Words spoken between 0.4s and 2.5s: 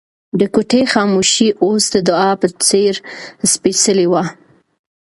کوټې خاموشي اوس د دعا په